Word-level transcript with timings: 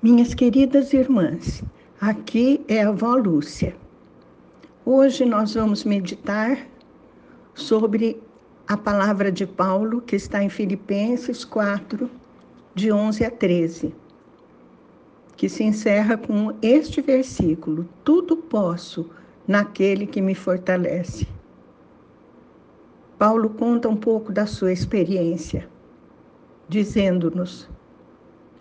Minhas 0.00 0.32
queridas 0.32 0.92
irmãs, 0.92 1.60
aqui 2.00 2.64
é 2.68 2.84
a 2.84 2.90
avó 2.90 3.16
Lúcia. 3.16 3.74
Hoje 4.86 5.24
nós 5.24 5.54
vamos 5.54 5.82
meditar 5.82 6.68
sobre 7.52 8.22
a 8.68 8.76
palavra 8.76 9.32
de 9.32 9.44
Paulo 9.44 10.00
que 10.00 10.14
está 10.14 10.40
em 10.40 10.48
Filipenses 10.48 11.44
4, 11.44 12.08
de 12.76 12.92
11 12.92 13.24
a 13.24 13.30
13, 13.32 13.92
que 15.36 15.48
se 15.48 15.64
encerra 15.64 16.16
com 16.16 16.54
este 16.62 17.00
versículo: 17.00 17.84
Tudo 18.04 18.36
posso 18.36 19.10
naquele 19.48 20.06
que 20.06 20.20
me 20.20 20.36
fortalece. 20.36 21.26
Paulo 23.18 23.50
conta 23.50 23.88
um 23.88 23.96
pouco 23.96 24.32
da 24.32 24.46
sua 24.46 24.72
experiência, 24.72 25.68
dizendo-nos: 26.68 27.68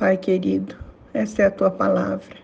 Pai 0.00 0.16
querido, 0.16 0.76
essa 1.12 1.42
é 1.42 1.44
a 1.44 1.50
tua 1.50 1.70
palavra. 1.70 2.36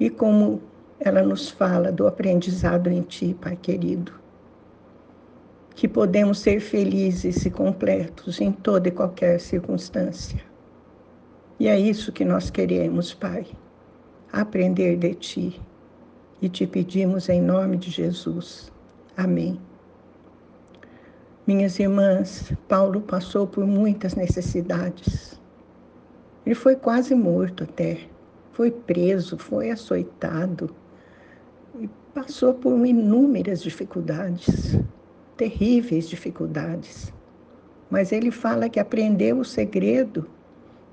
E 0.00 0.10
como 0.10 0.60
ela 0.98 1.22
nos 1.22 1.48
fala 1.50 1.92
do 1.92 2.04
aprendizado 2.04 2.90
em 2.90 3.02
ti, 3.02 3.36
Pai 3.40 3.54
querido. 3.54 4.10
Que 5.76 5.86
podemos 5.86 6.40
ser 6.40 6.58
felizes 6.58 7.46
e 7.46 7.50
completos 7.50 8.40
em 8.40 8.50
toda 8.50 8.88
e 8.88 8.90
qualquer 8.90 9.38
circunstância. 9.38 10.42
E 11.60 11.68
é 11.68 11.78
isso 11.78 12.10
que 12.10 12.24
nós 12.24 12.50
queremos, 12.50 13.14
Pai. 13.14 13.46
Aprender 14.32 14.96
de 14.96 15.14
ti. 15.14 15.62
E 16.42 16.48
te 16.48 16.66
pedimos 16.66 17.28
em 17.28 17.40
nome 17.40 17.76
de 17.76 17.88
Jesus. 17.88 18.72
Amém. 19.16 19.60
Minhas 21.46 21.78
irmãs, 21.78 22.52
Paulo 22.66 23.00
passou 23.00 23.46
por 23.46 23.64
muitas 23.64 24.16
necessidades 24.16 25.35
ele 26.46 26.54
foi 26.54 26.76
quase 26.76 27.12
morto 27.12 27.64
até. 27.64 27.98
Foi 28.52 28.70
preso, 28.70 29.36
foi 29.36 29.68
açoitado 29.68 30.74
e 31.80 31.90
passou 32.14 32.54
por 32.54 32.86
inúmeras 32.86 33.60
dificuldades, 33.60 34.78
terríveis 35.36 36.08
dificuldades. 36.08 37.12
Mas 37.90 38.12
ele 38.12 38.30
fala 38.30 38.68
que 38.68 38.78
aprendeu 38.78 39.40
o 39.40 39.44
segredo 39.44 40.30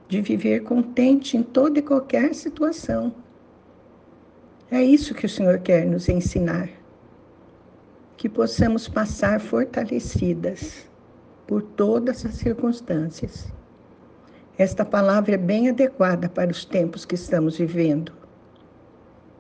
de 0.08 0.22
viver 0.22 0.64
contente 0.64 1.38
em 1.38 1.44
toda 1.44 1.78
e 1.78 1.84
qualquer 1.84 2.34
situação. 2.34 3.14
É 4.72 4.84
isso 4.84 5.14
que 5.14 5.28
o 5.28 5.30
Senhor 5.30 5.60
quer 5.60 5.86
nos 5.86 6.10
ensinar. 6.10 6.68
Que 8.18 8.28
possamos 8.28 8.88
passar 8.88 9.40
fortalecidas 9.40 10.90
por 11.46 11.62
todas 11.62 12.26
as 12.26 12.34
circunstâncias 12.34 13.54
esta 14.58 14.86
palavra 14.86 15.34
é 15.34 15.38
bem 15.38 15.70
adequada 15.70 16.30
para 16.30 16.52
os 16.52 16.64
tempos 16.64 17.06
que 17.06 17.16
estamos 17.16 17.58
vivendo. 17.58 18.12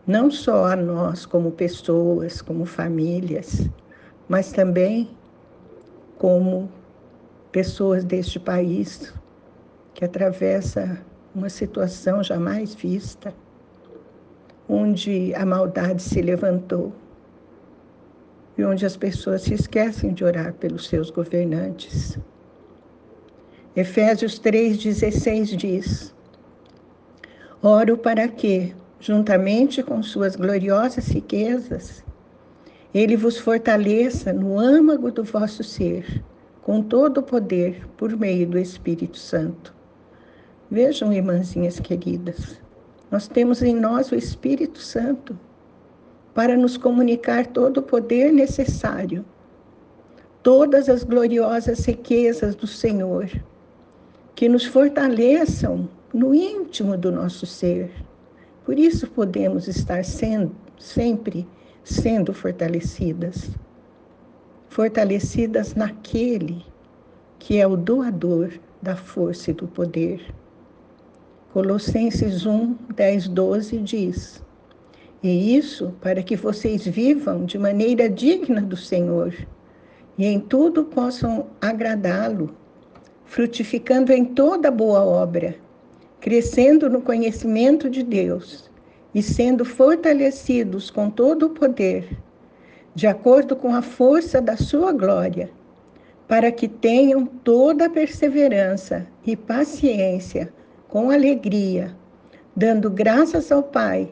Não 0.07 0.31
só 0.31 0.65
a 0.65 0.75
nós, 0.75 1.25
como 1.25 1.51
pessoas, 1.51 2.41
como 2.41 2.65
famílias, 2.65 3.69
mas 4.27 4.51
também 4.51 5.09
como 6.17 6.69
pessoas 7.51 8.03
deste 8.03 8.39
país 8.39 9.13
que 9.93 10.03
atravessa 10.03 10.99
uma 11.35 11.49
situação 11.49 12.23
jamais 12.23 12.73
vista, 12.73 13.33
onde 14.67 15.33
a 15.35 15.45
maldade 15.45 16.01
se 16.01 16.21
levantou 16.21 16.91
e 18.57 18.63
onde 18.63 18.85
as 18.85 18.97
pessoas 18.97 19.43
se 19.43 19.53
esquecem 19.53 20.13
de 20.13 20.23
orar 20.23 20.53
pelos 20.53 20.87
seus 20.87 21.11
governantes. 21.11 22.17
Efésios 23.75 24.39
3,16 24.39 25.55
diz: 25.55 26.13
Oro 27.59 27.97
para 27.97 28.27
que, 28.27 28.71
juntamente 28.99 29.81
com 29.81 30.03
suas 30.03 30.35
gloriosas 30.35 31.07
riquezas, 31.07 32.05
ele 32.93 33.17
vos 33.17 33.39
fortaleça 33.39 34.31
no 34.31 34.59
âmago 34.59 35.11
do 35.11 35.23
vosso 35.23 35.63
ser, 35.63 36.23
com 36.61 36.83
todo 36.83 37.17
o 37.17 37.23
poder, 37.23 37.87
por 37.97 38.15
meio 38.15 38.45
do 38.45 38.59
Espírito 38.59 39.17
Santo. 39.17 39.73
Vejam, 40.69 41.11
irmãzinhas 41.11 41.79
queridas, 41.79 42.61
nós 43.09 43.27
temos 43.27 43.63
em 43.63 43.73
nós 43.73 44.11
o 44.11 44.15
Espírito 44.15 44.77
Santo 44.77 45.35
para 46.31 46.55
nos 46.55 46.77
comunicar 46.77 47.47
todo 47.47 47.77
o 47.77 47.83
poder 47.83 48.31
necessário, 48.31 49.25
todas 50.43 50.89
as 50.89 51.03
gloriosas 51.03 51.83
riquezas 51.83 52.53
do 52.53 52.67
Senhor 52.67 53.31
que 54.35 54.49
nos 54.49 54.65
fortaleçam 54.65 55.87
no 56.13 56.33
íntimo 56.33 56.97
do 56.97 57.11
nosso 57.11 57.45
ser. 57.45 57.91
Por 58.65 58.79
isso 58.79 59.07
podemos 59.09 59.67
estar 59.67 60.03
sendo, 60.03 60.55
sempre 60.77 61.47
sendo 61.83 62.33
fortalecidas. 62.33 63.51
Fortalecidas 64.69 65.75
naquele 65.75 66.65
que 67.37 67.59
é 67.59 67.67
o 67.67 67.75
doador 67.75 68.53
da 68.81 68.95
força 68.95 69.51
e 69.51 69.53
do 69.53 69.67
poder. 69.67 70.33
Colossenses 71.51 72.45
1, 72.45 72.75
10, 72.95 73.27
12 73.27 73.77
diz: 73.79 74.43
E 75.21 75.55
isso 75.55 75.93
para 76.01 76.23
que 76.23 76.35
vocês 76.35 76.85
vivam 76.85 77.45
de 77.45 77.59
maneira 77.59 78.09
digna 78.09 78.61
do 78.61 78.77
Senhor 78.77 79.35
e 80.17 80.25
em 80.25 80.39
tudo 80.39 80.85
possam 80.85 81.47
agradá-lo 81.59 82.55
frutificando 83.33 84.13
em 84.13 84.23
toda 84.23 84.69
boa 84.69 85.03
obra, 85.03 85.55
crescendo 86.21 86.87
no 86.87 87.01
conhecimento 87.01 87.89
de 87.89 88.03
Deus 88.03 88.69
e 89.11 89.23
sendo 89.23 89.65
fortalecidos 89.65 90.91
com 90.91 91.09
todo 91.09 91.47
o 91.47 91.49
poder, 91.49 92.15
de 92.93 93.07
acordo 93.07 93.55
com 93.55 93.73
a 93.73 93.81
força 93.81 94.39
da 94.39 94.55
sua 94.55 94.91
glória, 94.91 95.49
para 96.27 96.51
que 96.51 96.67
tenham 96.67 97.25
toda 97.25 97.87
a 97.87 97.89
perseverança 97.89 99.07
e 99.25 99.35
paciência 99.35 100.53
com 100.87 101.09
alegria, 101.09 101.97
dando 102.55 102.87
graças 102.87 103.51
ao 103.51 103.63
Pai, 103.63 104.11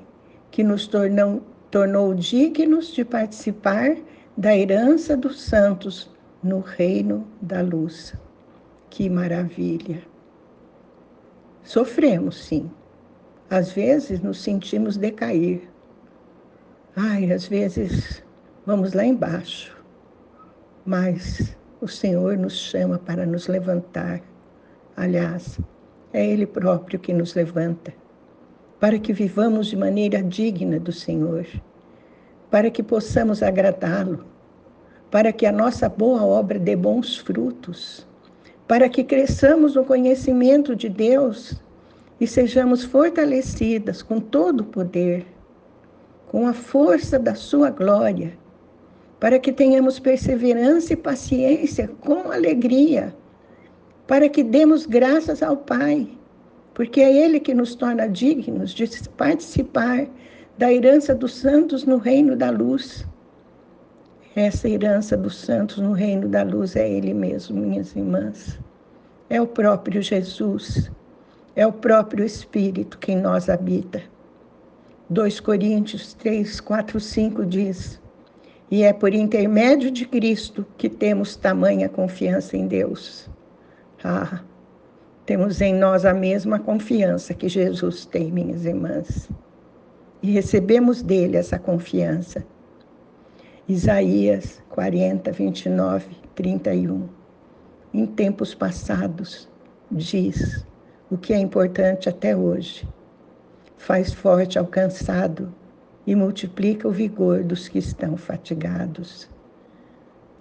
que 0.50 0.64
nos 0.64 0.88
tornou, 0.88 1.44
tornou 1.70 2.16
dignos 2.16 2.92
de 2.92 3.06
participar 3.06 3.98
da 4.36 4.58
herança 4.58 5.16
dos 5.16 5.44
santos 5.44 6.10
no 6.44 6.60
reino 6.60 7.28
da 7.40 7.62
luz. 7.62 8.16
Que 8.91 9.09
maravilha! 9.09 10.02
Sofremos, 11.63 12.44
sim. 12.44 12.69
Às 13.50 13.72
vezes 13.72 14.19
nos 14.19 14.41
sentimos 14.41 14.97
decair. 14.97 15.62
Ai, 16.94 17.31
às 17.31 17.47
vezes 17.47 18.22
vamos 18.66 18.91
lá 18.91 19.06
embaixo. 19.06 19.81
Mas 20.85 21.56
o 21.80 21.88
Senhor 21.88 22.38
nos 22.38 22.59
chama 22.59 23.00
para 23.00 23.25
nos 23.25 23.47
levantar. 23.47 24.22
Aliás, 24.97 25.57
é 26.12 26.25
Ele 26.25 26.46
próprio 26.46 27.00
que 27.00 27.13
nos 27.13 27.33
levanta, 27.33 27.94
para 28.77 29.00
que 29.00 29.13
vivamos 29.13 29.68
de 29.68 29.77
maneira 29.77 30.21
digna 30.21 30.77
do 30.77 30.92
Senhor, 30.92 31.48
para 32.50 32.69
que 32.69 32.83
possamos 32.83 33.42
agradá-lo, 33.42 34.25
para 35.10 35.31
que 35.31 35.45
a 35.45 35.51
nossa 35.51 35.88
boa 35.88 36.25
obra 36.25 36.60
dê 36.60 36.75
bons 36.75 37.18
frutos 37.18 38.11
para 38.71 38.88
que 38.88 39.03
cresçamos 39.03 39.75
no 39.75 39.83
conhecimento 39.83 40.73
de 40.73 40.88
Deus 40.88 41.62
e 42.21 42.25
sejamos 42.25 42.85
fortalecidas 42.85 44.01
com 44.01 44.18
todo 44.18 44.62
o 44.62 44.63
poder, 44.63 45.25
com 46.29 46.47
a 46.47 46.53
força 46.53 47.19
da 47.19 47.35
Sua 47.35 47.69
glória, 47.69 48.31
para 49.19 49.39
que 49.39 49.51
tenhamos 49.51 50.00
perseverança 50.00 50.94
e 50.94 50.95
paciência 50.95 51.89
com 52.00 52.31
alegria, 52.31 53.13
para 54.07 54.29
que 54.29 54.41
demos 54.41 54.85
graças 54.85 55.44
ao 55.44 55.57
Pai, 55.57 56.07
porque 56.73 57.01
é 57.01 57.25
Ele 57.25 57.41
que 57.41 57.53
nos 57.53 57.75
torna 57.75 58.07
dignos 58.07 58.71
de 58.71 58.89
participar 59.18 60.07
da 60.57 60.71
herança 60.71 61.13
dos 61.13 61.33
santos 61.33 61.83
no 61.83 61.97
reino 61.97 62.38
da 62.38 62.50
luz. 62.50 63.06
Essa 64.36 64.69
herança 64.69 65.18
dos 65.18 65.36
santos 65.36 65.80
no 65.80 65.92
reino 65.92 66.30
da 66.30 66.42
luz 66.42 66.78
é 66.78 66.89
Ele 66.89 67.13
mesmo, 67.13 67.60
minhas 67.60 67.94
irmãs. 67.94 68.57
É 69.30 69.42
o 69.42 69.48
próprio 69.48 70.01
Jesus 70.01 70.89
É 71.54 71.68
o 71.68 71.74
próprio 71.74 72.24
Espírito 72.24 72.98
que 72.98 73.12
em 73.12 73.18
nós 73.18 73.50
habita. 73.50 74.01
2 75.10 75.42
Coríntios 75.42 76.13
3, 76.13 76.62
4, 76.62 76.98
5 76.98 77.45
diz: 77.45 78.00
E 78.69 78.83
é 78.83 78.94
por 78.94 79.13
intermédio 79.13 79.92
de 79.92 80.06
Cristo 80.06 80.66
que 80.78 80.88
temos 80.88 81.36
tamanha 81.36 81.89
confiança 81.89 82.56
em 82.56 82.68
Deus. 82.68 83.30
Ah, 84.01 84.42
temos 85.25 85.60
em 85.60 85.74
nós 85.74 86.06
a 86.06 86.13
mesma 86.13 86.57
confiança 86.57 87.33
que 87.33 87.50
Jesus 87.50 88.06
tem, 88.06 88.31
minhas 88.31 88.63
irmãs. 88.63 89.30
E 90.24 90.31
recebemos 90.31 91.01
dele 91.01 91.36
essa 91.36 91.60
confiança. 91.60 92.45
Isaías 93.71 94.62
40, 94.68 95.31
29, 95.31 96.06
31. 96.35 97.07
Em 97.94 98.06
tempos 98.06 98.53
passados, 98.53 99.47
diz 99.89 100.65
o 101.09 101.18
que 101.18 101.31
é 101.31 101.39
importante 101.39 102.09
até 102.09 102.35
hoje. 102.35 102.85
Faz 103.77 104.12
forte 104.12 104.59
ao 104.59 104.68
cansado 104.68 105.56
e 106.06 106.13
multiplica 106.15 106.85
o 106.85 106.91
vigor 106.91 107.45
dos 107.45 107.69
que 107.69 107.79
estão 107.79 108.18
fatigados. 108.18 109.29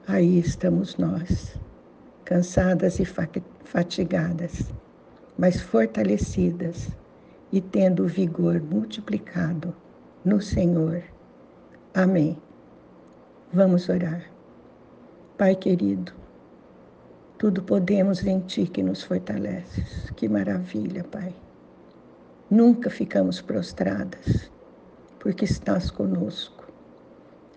Aí 0.09 0.41
estamos 0.41 0.97
nós, 0.97 1.57
cansadas 2.25 2.99
e 2.99 3.05
fatigadas, 3.63 4.73
mas 5.39 5.61
fortalecidas 5.61 6.89
e 7.53 7.61
tendo 7.61 8.03
o 8.03 8.09
vigor 8.09 8.61
multiplicado 8.61 9.73
no 10.25 10.43
Senhor. 10.43 11.05
Amém. 11.95 12.37
Vamos 13.53 13.89
orar. 13.89 14.23
Pai 15.37 15.57
querido, 15.57 16.13
tudo 17.37 17.65
podemos 17.65 18.25
em 18.25 18.39
Ti 18.39 18.69
que 18.69 18.81
nos 18.81 19.03
fortaleces. 19.03 20.09
Que 20.15 20.29
maravilha, 20.29 21.03
Pai. 21.03 21.35
Nunca 22.49 22.89
ficamos 22.89 23.41
prostradas, 23.43 24.53
porque 25.19 25.47
estás 25.47 25.91
conosco. 25.91 26.65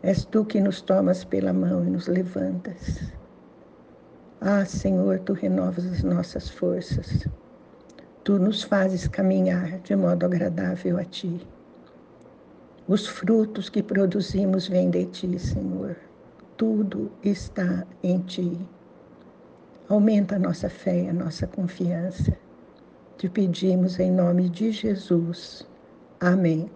És 0.01 0.25
Tu 0.25 0.43
que 0.45 0.59
nos 0.59 0.81
tomas 0.81 1.23
pela 1.23 1.53
mão 1.53 1.85
e 1.85 1.91
nos 1.91 2.07
levantas. 2.07 3.13
Ah, 4.41 4.65
Senhor, 4.65 5.19
Tu 5.19 5.33
renovas 5.33 5.85
as 5.85 6.01
nossas 6.01 6.49
forças. 6.49 7.27
Tu 8.23 8.39
nos 8.39 8.63
fazes 8.63 9.07
caminhar 9.07 9.77
de 9.81 9.95
modo 9.95 10.25
agradável 10.25 10.97
a 10.97 11.05
Ti. 11.05 11.47
Os 12.87 13.07
frutos 13.07 13.69
que 13.69 13.81
produzimos 13.81 14.67
vêm 14.67 14.89
de 14.89 15.05
ti, 15.05 15.39
Senhor. 15.39 15.95
Tudo 16.57 17.09
está 17.23 17.87
em 18.03 18.19
ti. 18.19 18.59
Aumenta 19.87 20.35
a 20.35 20.39
nossa 20.39 20.69
fé 20.69 21.09
a 21.09 21.13
nossa 21.13 21.47
confiança. 21.47 22.37
Te 23.17 23.29
pedimos 23.29 23.99
em 23.99 24.11
nome 24.11 24.49
de 24.49 24.71
Jesus. 24.71 25.65
Amém. 26.19 26.69